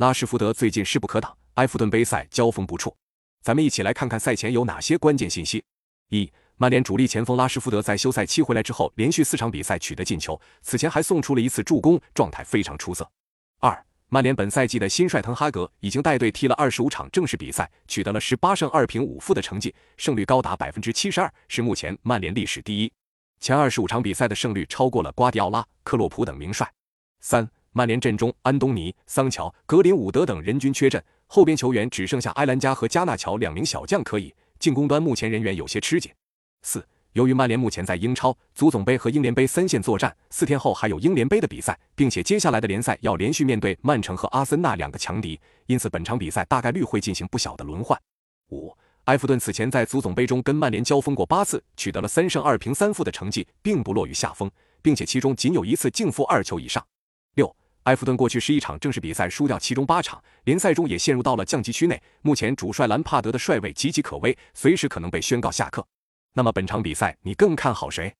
[0.00, 2.96] 拉什福德最近势不可挡，埃弗顿杯赛交锋不辍。
[3.42, 5.62] 咱们一起来看看赛前有哪些关键信息。
[6.08, 13.06] 一、曼联主力前锋拉什福德在休赛期回来之后，连续四场比赛取得进球，此前还送出了一次助攻，状态非常出色。
[13.58, 22.90] 二、曼联本赛季的新帅滕哈格已经带队踢了二十五场正式比赛，取得了十八胜二平五负的成绩，胜率高达百分之七十二，是目前曼联历史第一。
[23.38, 26.72] 前二十五场比赛的胜率超过了瓜迪奥拉、克洛普等名帅。
[27.20, 36.12] 三、曼联阵中安东尼、桑乔、格林伍德等人均缺阵，后边球员只剩下埃兰加和加纳乔两名小将可以，进攻端目前人员有些吃紧。
[36.62, 36.86] 四。
[37.14, 48.00] 由于曼联目前在英超、足总杯和英联杯三线作战，四天后还有英联杯的比赛，并且接下来的联赛要连续面对曼城和阿森纳两个强敌，因此本场比赛大概率会进行不小的轮换。
[48.50, 48.72] 五，
[49.06, 54.48] 埃弗顿此前在足总杯中跟曼联交锋过八次，取得了三胜二平三负的成绩，并不落于下风，
[54.80, 56.80] 并且其中仅有一次净负二球以上。
[57.90, 65.84] 埃弗顿过去十一场正式比赛输掉其中八场，联赛中也陷入到了降级区内，目前主帅兰帕德的帅位岌岌可危，随时可能被宣告下课。
[66.34, 68.14] 那么本场比赛你更看好谁？